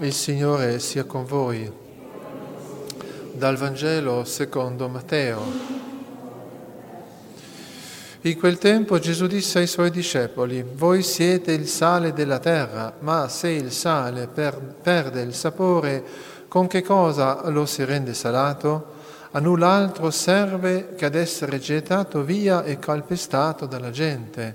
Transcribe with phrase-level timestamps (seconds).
[0.00, 1.72] Il Signore sia con voi.
[3.32, 5.40] Dal Vangelo secondo Matteo.
[8.20, 13.26] In quel tempo Gesù disse ai suoi discepoli, voi siete il sale della terra, ma
[13.28, 16.04] se il sale per, perde il sapore,
[16.46, 18.92] con che cosa lo si rende salato?
[19.30, 24.54] A null'altro serve che ad essere gettato via e calpestato dalla gente.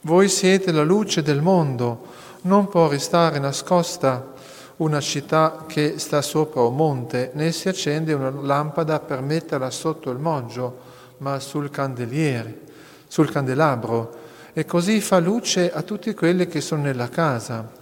[0.00, 4.32] Voi siete la luce del mondo non può restare nascosta
[4.76, 10.10] una città che sta sopra un monte, né si accende una lampada per metterla sotto
[10.10, 10.78] il moggio,
[11.18, 12.60] ma sul candeliere,
[13.08, 17.76] sul candelabro, e così fa luce a tutti quelli che sono nella casa.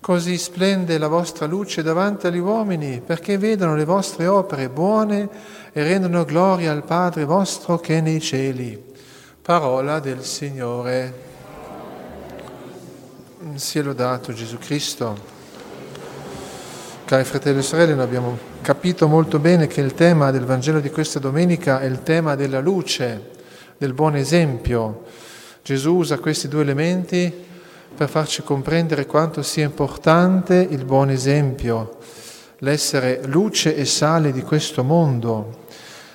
[0.00, 5.28] Così splende la vostra luce davanti agli uomini, perché vedono le vostre opere buone
[5.72, 8.80] e rendono gloria al Padre vostro che è nei cieli.
[9.42, 11.37] Parola del Signore.
[13.54, 15.16] Sia lodato Gesù Cristo.
[17.04, 20.90] Cari fratelli e sorelle, noi abbiamo capito molto bene che il tema del Vangelo di
[20.90, 23.30] questa domenica è il tema della luce,
[23.76, 25.04] del buon esempio.
[25.62, 27.32] Gesù usa questi due elementi
[27.94, 31.98] per farci comprendere quanto sia importante il buon esempio,
[32.58, 35.66] l'essere luce e sale di questo mondo.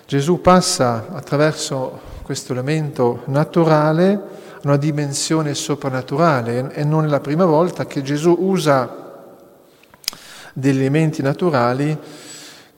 [0.05, 6.73] Gesù passa attraverso questo elemento naturale una dimensione soprannaturale.
[6.73, 9.01] E non è la prima volta che Gesù usa
[10.53, 11.97] degli elementi naturali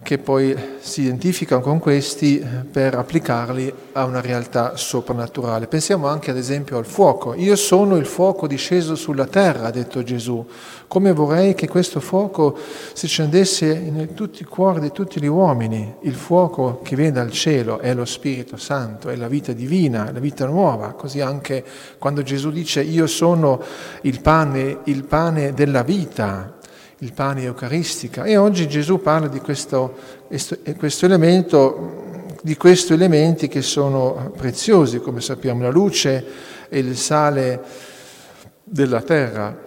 [0.06, 5.66] che poi si identificano con questi per applicarli a una realtà soprannaturale.
[5.66, 7.34] Pensiamo anche ad esempio al fuoco.
[7.34, 10.46] Io sono il fuoco disceso sulla terra, ha detto Gesù.
[10.88, 12.56] Come vorrei che questo fuoco
[12.94, 15.96] si scendesse in tutti i cuori di tutti gli uomini.
[16.02, 20.12] Il fuoco che viene dal cielo è lo Spirito Santo, è la vita divina, è
[20.12, 20.92] la vita nuova.
[20.92, 21.66] Così anche
[21.98, 23.60] quando Gesù dice io sono
[24.02, 26.55] il pane, il pane della vita,
[27.00, 28.24] il pane eucaristica.
[28.24, 29.96] E oggi Gesù parla di questo,
[30.78, 32.04] questo elemento,
[32.42, 36.26] di questi elementi che sono preziosi, come sappiamo, la luce
[36.70, 37.62] e il sale
[38.64, 39.64] della terra.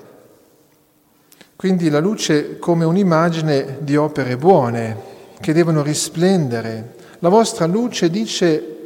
[1.57, 4.97] Quindi la luce come un'immagine di opere buone
[5.41, 6.95] che devono risplendere.
[7.19, 8.78] La vostra luce, dice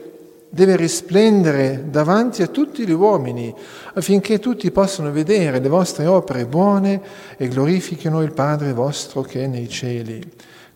[0.55, 3.55] deve risplendere davanti a tutti gli uomini
[3.95, 7.01] affinché tutti possano vedere le vostre opere buone
[7.39, 10.21] e glorifichino il Padre vostro che è nei cieli.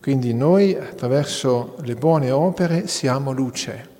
[0.01, 3.95] Quindi noi attraverso le buone opere siamo luce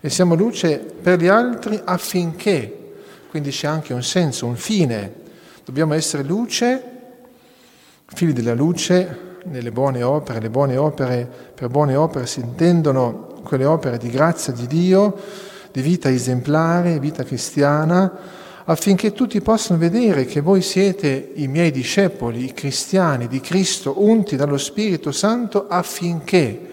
[0.00, 2.94] e siamo luce per gli altri affinché,
[3.28, 5.12] quindi c'è anche un senso, un fine.
[5.64, 6.82] Dobbiamo essere luce,
[8.06, 10.40] figli della luce, nelle buone opere.
[10.40, 15.16] Le buone opere, per buone opere si intendono quelle opere di grazia di Dio,
[15.72, 22.44] di vita esemplare, vita cristiana, affinché tutti possano vedere che voi siete i miei discepoli,
[22.44, 26.68] i cristiani di Cristo, unti dallo Spirito Santo, affinché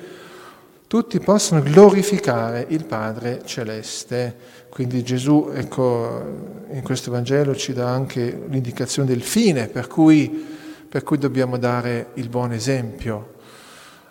[0.87, 4.35] tutti possano glorificare il Padre Celeste.
[4.69, 10.45] Quindi Gesù, ecco, in questo Vangelo ci dà anche l'indicazione del fine per cui,
[10.87, 13.33] per cui dobbiamo dare il buon esempio,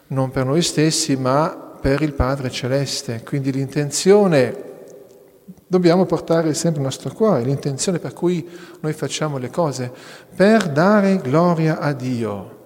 [0.08, 3.22] non per noi stessi, ma per il Padre Celeste.
[3.22, 4.56] Quindi l'intenzione,
[5.68, 8.44] dobbiamo portare sempre il nostro cuore, l'intenzione per cui
[8.80, 9.92] noi facciamo le cose,
[10.34, 12.56] per dare gloria a Dio,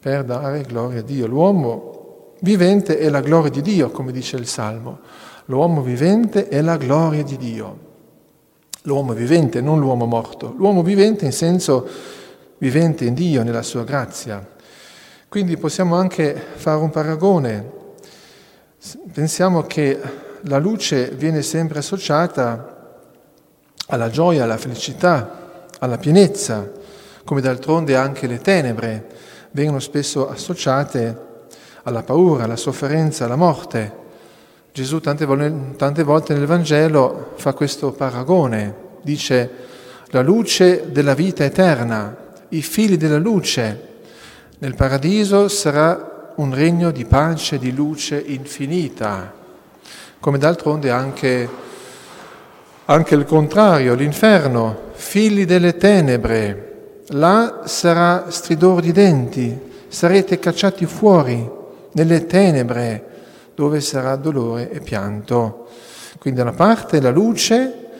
[0.00, 1.28] per dare gloria a Dio.
[1.28, 4.98] L'uomo vivente è la gloria di Dio, come dice il Salmo.
[5.44, 7.78] L'uomo vivente è la gloria di Dio.
[8.82, 10.52] L'uomo vivente, non l'uomo morto.
[10.56, 11.86] L'uomo vivente in senso
[12.58, 14.44] vivente in Dio, nella sua grazia.
[15.28, 17.82] Quindi possiamo anche fare un paragone
[19.14, 19.98] Pensiamo che
[20.42, 22.98] la luce viene sempre associata
[23.86, 26.70] alla gioia, alla felicità, alla pienezza,
[27.24, 29.06] come d'altronde anche le tenebre
[29.52, 31.22] vengono spesso associate
[31.84, 34.02] alla paura, alla sofferenza, alla morte.
[34.70, 35.26] Gesù tante,
[35.76, 39.50] tante volte nel Vangelo fa questo paragone, dice
[40.08, 42.14] la luce della vita eterna,
[42.50, 43.92] i figli della luce.
[44.58, 49.32] Nel paradiso sarà un regno di pace, di luce infinita,
[50.18, 51.48] come d'altronde anche,
[52.86, 59.58] anche il contrario, l'inferno, figli delle tenebre, là sarà stridore di denti,
[59.88, 61.48] sarete cacciati fuori
[61.92, 63.12] nelle tenebre,
[63.54, 65.68] dove sarà dolore e pianto.
[66.18, 67.90] Quindi da una parte la luce,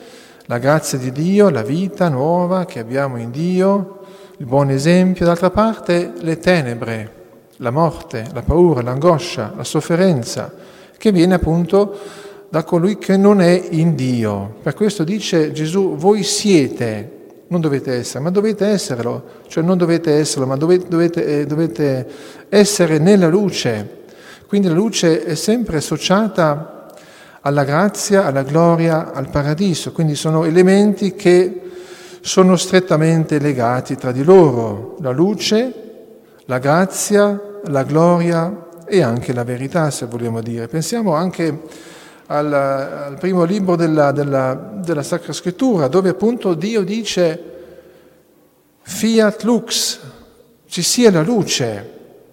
[0.47, 3.99] la grazia di Dio, la vita nuova che abbiamo in Dio,
[4.37, 7.14] il buon esempio, d'altra parte le tenebre,
[7.57, 10.53] la morte, la paura, l'angoscia, la sofferenza,
[10.97, 11.97] che viene appunto
[12.49, 14.55] da colui che non è in Dio.
[14.61, 17.11] Per questo dice Gesù, voi siete
[17.47, 22.07] non dovete essere, ma dovete esserlo, cioè non dovete esserlo, ma dovete, dovete, eh, dovete
[22.49, 24.03] essere nella luce.
[24.47, 26.87] Quindi la luce è sempre associata
[27.41, 31.61] alla grazia, alla gloria, al paradiso, quindi sono elementi che
[32.21, 35.84] sono strettamente legati tra di loro, la luce,
[36.45, 40.67] la grazia, la gloria e anche la verità, se vogliamo dire.
[40.67, 41.61] Pensiamo anche
[42.27, 47.53] al, al primo libro della, della, della Sacra Scrittura, dove appunto Dio dice
[48.81, 49.99] fiat lux,
[50.67, 51.89] ci sia la luce,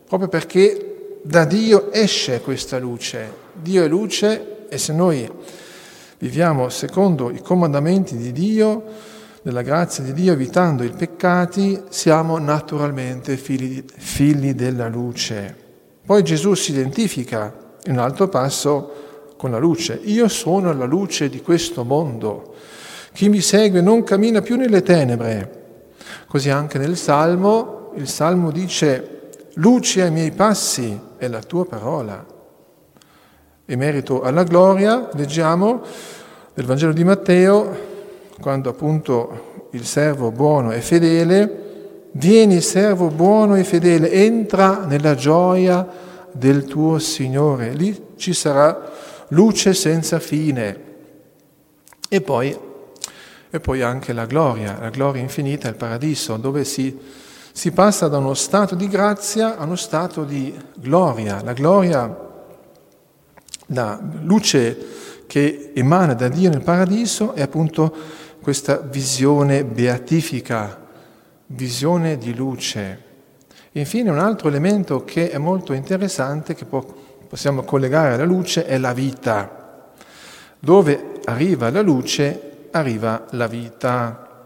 [0.06, 3.40] proprio perché da Dio esce questa luce.
[3.54, 5.30] Dio è luce e se noi
[6.18, 8.84] viviamo secondo i comandamenti di Dio,
[9.42, 15.54] della grazia di Dio, evitando i peccati, siamo naturalmente figli, figli della luce.
[16.06, 17.52] Poi Gesù si identifica
[17.86, 19.98] in un altro passo con la luce.
[20.04, 22.54] Io sono la luce di questo mondo.
[23.12, 25.60] Chi mi segue non cammina più nelle tenebre.
[26.28, 32.24] Così anche nel Salmo, il Salmo dice, luce ai miei passi è la tua parola.
[33.64, 35.82] E merito alla gloria, leggiamo
[36.54, 37.90] nel Vangelo di Matteo,
[38.42, 45.86] quando appunto il servo buono e fedele, vieni servo buono e fedele, entra nella gioia
[46.32, 48.90] del tuo Signore, lì ci sarà
[49.28, 50.90] luce senza fine.
[52.08, 52.58] E poi,
[53.48, 56.98] e poi anche la gloria, la gloria infinita, il paradiso, dove si,
[57.52, 61.40] si passa da uno stato di grazia a uno stato di gloria.
[61.44, 62.14] La gloria,
[63.66, 70.86] la luce che emana da Dio nel paradiso è appunto questa visione beatifica,
[71.46, 73.10] visione di luce.
[73.72, 76.84] Infine un altro elemento che è molto interessante, che può,
[77.26, 79.92] possiamo collegare alla luce, è la vita.
[80.58, 84.44] Dove arriva la luce, arriva la vita.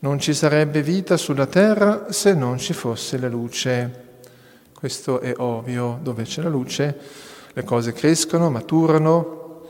[0.00, 4.10] Non ci sarebbe vita sulla terra se non ci fosse la luce.
[4.78, 9.68] Questo è ovvio, dove c'è la luce le cose crescono, maturano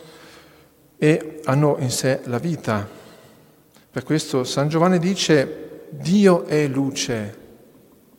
[0.99, 3.01] e hanno in sé la vita.
[3.93, 7.37] Per questo San Giovanni dice Dio è luce.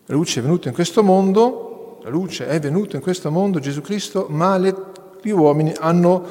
[0.06, 3.82] La luce è venuta in questo mondo, la luce è venuta in questo mondo, Gesù
[3.82, 4.76] Cristo, ma le,
[5.24, 6.24] gli uomini hanno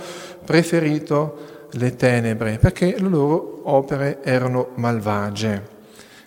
[0.44, 5.60] preferito le tenebre perché le loro opere erano malvagie.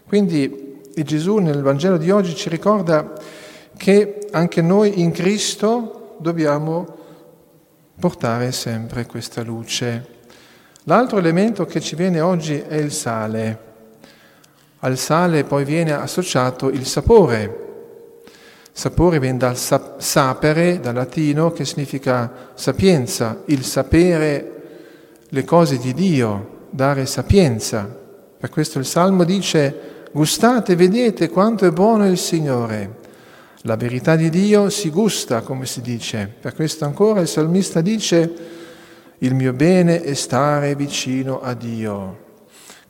[0.06, 3.14] Quindi Gesù nel Vangelo di oggi ci ricorda
[3.78, 6.86] che anche noi in Cristo dobbiamo
[7.98, 10.15] portare sempre questa luce.
[10.88, 13.60] L'altro elemento che ci viene oggi è il sale.
[14.80, 17.64] Al sale poi viene associato il sapore.
[18.72, 24.52] Sapore viene dal sapere, dal latino, che significa sapienza, il sapere
[25.28, 27.90] le cose di Dio, dare sapienza.
[28.38, 32.98] Per questo il Salmo dice, gustate, vedete quanto è buono il Signore.
[33.62, 36.32] La verità di Dio si gusta, come si dice.
[36.40, 38.55] Per questo ancora il salmista dice,
[39.26, 42.24] il mio bene è stare vicino a Dio.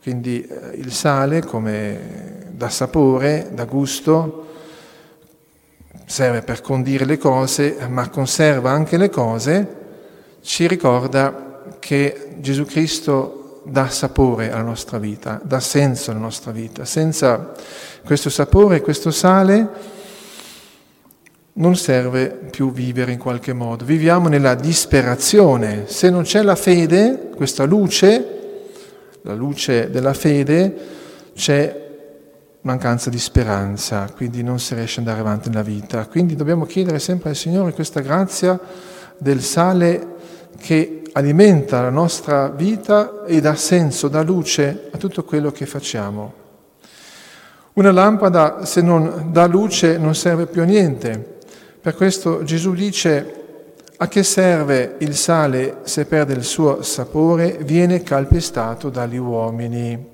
[0.02, 4.48] Quindi eh, il sale come da sapore, da gusto,
[6.06, 9.84] serve per condire le cose, ma conserva anche le cose,
[10.42, 16.86] ci ricorda che Gesù Cristo dà sapore alla nostra vita, dà senso alla nostra vita.
[16.86, 17.54] Senza
[18.06, 19.68] questo sapore, questo sale,
[21.58, 23.86] non serve più vivere in qualche modo.
[23.86, 25.84] Viviamo nella disperazione.
[25.88, 28.30] Se non c'è la fede, questa luce,
[29.22, 30.76] la luce della fede,
[31.34, 31.84] c'è
[32.62, 36.06] mancanza di speranza, quindi non si riesce ad andare avanti nella vita.
[36.08, 38.60] Quindi dobbiamo chiedere sempre al Signore questa grazia
[39.18, 40.14] del sale
[40.60, 46.44] che alimenta la nostra vita e dà senso, dà luce a tutto quello che facciamo.
[47.74, 51.35] Una lampada, se non dà luce, non serve più a niente.
[51.86, 53.44] Per questo Gesù dice
[53.98, 60.08] a che serve il sale se perde il suo sapore, viene calpestato dagli uomini.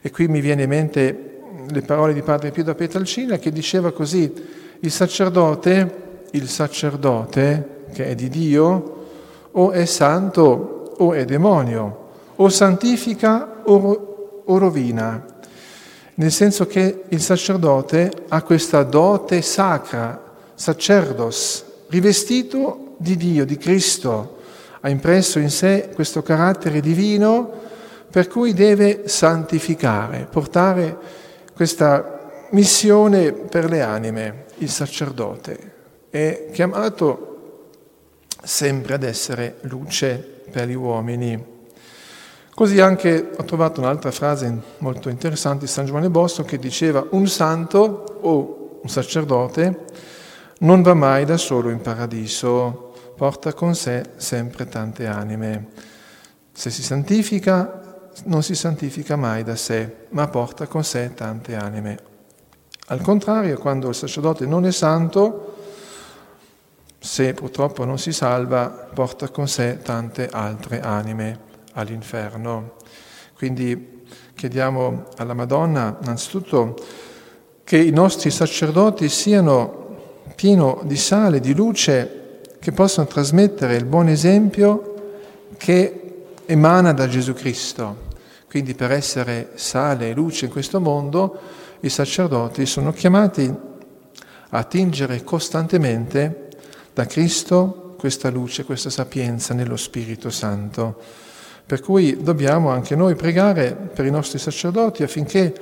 [0.00, 3.90] E qui mi viene in mente le parole di Padre Pio da Petalcina che diceva
[3.90, 4.32] così,
[4.78, 9.06] il sacerdote, il sacerdote che è di Dio,
[9.50, 15.26] o è santo o è demonio, o santifica o, o rovina.
[16.14, 20.23] Nel senso che il sacerdote ha questa dote sacra
[20.54, 24.38] sacerdos, rivestito di Dio, di Cristo,
[24.80, 27.62] ha impresso in sé questo carattere divino
[28.10, 30.96] per cui deve santificare, portare
[31.54, 35.72] questa missione per le anime, il sacerdote.
[36.10, 37.32] È chiamato
[38.42, 40.16] sempre ad essere luce
[40.50, 41.52] per gli uomini.
[42.54, 47.26] Così anche ho trovato un'altra frase molto interessante di San Giovanni Bosco che diceva un
[47.26, 49.86] santo o un sacerdote
[50.60, 55.68] non va mai da solo in paradiso, porta con sé sempre tante anime.
[56.52, 61.98] Se si santifica, non si santifica mai da sé, ma porta con sé tante anime.
[62.86, 65.56] Al contrario, quando il sacerdote non è santo,
[66.98, 71.38] se purtroppo non si salva, porta con sé tante altre anime
[71.72, 72.76] all'inferno.
[73.36, 76.76] Quindi chiediamo alla Madonna innanzitutto
[77.64, 79.83] che i nostri sacerdoti siano
[80.34, 84.94] pieni di sale, di luce, che possano trasmettere il buon esempio
[85.58, 88.02] che emana da Gesù Cristo.
[88.48, 91.38] Quindi per essere sale e luce in questo mondo,
[91.80, 93.52] i sacerdoti sono chiamati
[94.50, 96.48] a tingere costantemente
[96.94, 100.96] da Cristo questa luce, questa sapienza nello Spirito Santo.
[101.66, 105.54] Per cui dobbiamo anche noi pregare per i nostri sacerdoti affinché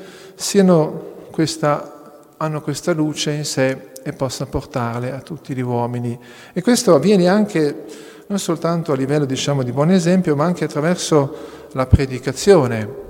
[1.31, 6.19] questa, hanno questa luce in sé e possano portarle a tutti gli uomini.
[6.53, 7.85] E questo avviene anche
[8.27, 13.01] non soltanto a livello diciamo, di buon esempio, ma anche attraverso la predicazione.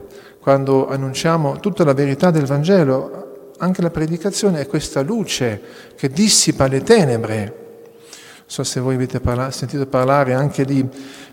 [0.41, 5.61] Quando annunciamo tutta la verità del Vangelo, anche la predicazione è questa luce
[5.95, 7.39] che dissipa le tenebre.
[7.39, 10.85] Non so se voi avete parla- sentito parlare anche di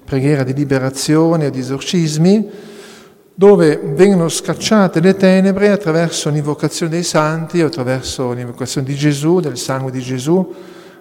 [0.05, 2.49] preghiera di liberazione o di esorcismi,
[3.39, 9.91] dove vengono scacciate le tenebre attraverso l'invocazione dei santi attraverso l'invocazione di Gesù, del sangue
[9.91, 10.53] di Gesù,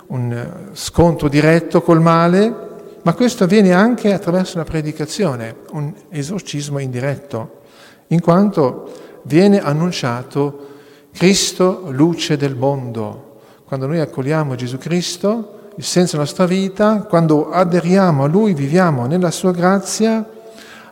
[0.06, 2.54] un eh, scontro diretto col male,
[3.02, 7.62] ma questo avviene anche attraverso la predicazione, un esorcismo indiretto,
[8.06, 8.88] in quanto
[9.22, 10.66] viene annunciato
[11.10, 13.40] Cristo, luce del mondo.
[13.64, 19.06] Quando noi accogliamo Gesù Cristo, il senso della nostra vita, quando aderiamo a Lui, viviamo
[19.06, 20.24] nella Sua grazia,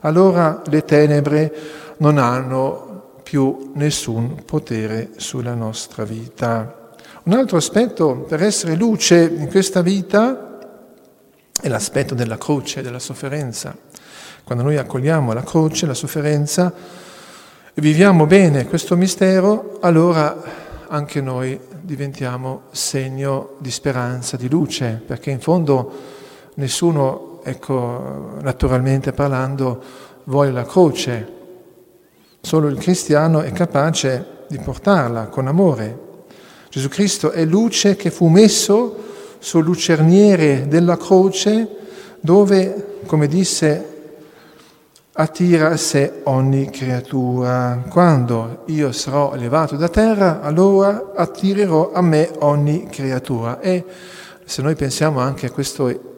[0.00, 1.54] allora le tenebre
[1.98, 6.94] non hanno più nessun potere sulla nostra vita.
[7.24, 10.58] Un altro aspetto per essere luce in questa vita
[11.60, 13.76] è l'aspetto della croce, della sofferenza.
[14.44, 16.72] Quando noi accogliamo la croce, la sofferenza,
[17.74, 20.40] e viviamo bene questo mistero, allora
[20.88, 25.92] anche noi diventiamo segno di speranza, di luce, perché in fondo
[26.54, 29.80] nessuno, ecco, naturalmente parlando,
[30.24, 31.34] vuole la croce,
[32.40, 36.04] solo il cristiano è capace di portarla con amore.
[36.68, 39.04] Gesù Cristo è luce che fu messo
[39.38, 41.68] sul lucerniere della croce
[42.18, 43.94] dove, come disse
[45.12, 47.84] attira a sé ogni creatura.
[47.88, 53.60] Quando io sarò elevato da terra, allora attirerò a me ogni creatura.
[53.60, 53.84] E
[54.44, 56.15] se noi pensiamo anche a questo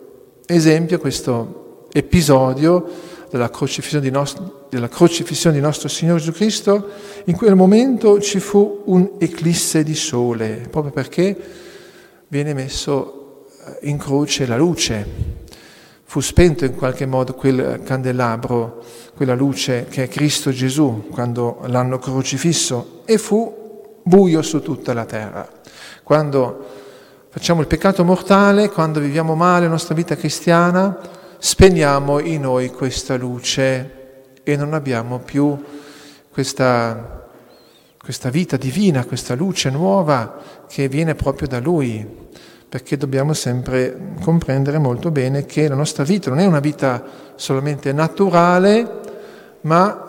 [0.55, 2.87] esempio, questo episodio
[3.31, 6.89] della crocifissione, di nostro, della crocifissione di nostro Signore Gesù Cristo,
[7.25, 11.37] in quel momento ci fu un eclisse di sole, proprio perché
[12.29, 13.47] viene messo
[13.83, 15.47] in croce la luce
[16.09, 18.83] fu spento in qualche modo quel candelabro,
[19.15, 25.05] quella luce che è Cristo Gesù quando l'hanno crocifisso e fu buio su tutta la
[25.05, 25.47] terra.
[26.03, 26.78] Quando
[27.39, 30.99] facciamo il peccato mortale, quando viviamo male la nostra vita cristiana,
[31.39, 35.57] spegniamo in noi questa luce e non abbiamo più
[36.33, 37.29] questa,
[37.97, 42.05] questa vita divina, questa luce nuova che viene proprio da Lui
[42.69, 47.05] perché dobbiamo sempre comprendere molto bene che la nostra vita non è una vita
[47.37, 49.01] solamente naturale,
[49.61, 50.08] ma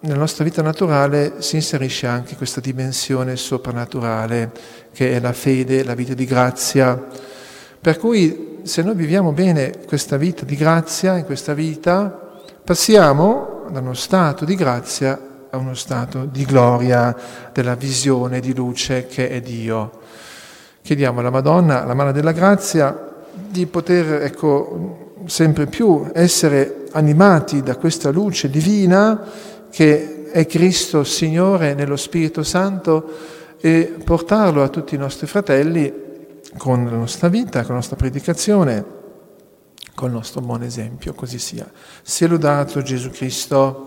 [0.00, 4.52] nella nostra vita naturale si inserisce anche questa dimensione soprannaturale
[4.92, 7.04] che è la fede, la vita di grazia.
[7.80, 12.06] Per cui se noi viviamo bene questa vita di grazia, in questa vita,
[12.62, 17.16] passiamo da uno stato di grazia a uno stato di gloria,
[17.52, 19.90] della visione di luce che è Dio.
[20.82, 27.76] Chiediamo alla Madonna, la mano della grazia, di poter ecco, sempre più essere animati da
[27.76, 34.98] questa luce divina che è Cristo Signore nello Spirito Santo e portarlo a tutti i
[34.98, 36.06] nostri fratelli
[36.56, 38.84] con la nostra vita, con la nostra predicazione,
[39.94, 41.70] con il nostro buon esempio, così sia.
[42.02, 43.84] Sia lodato Gesù Cristo.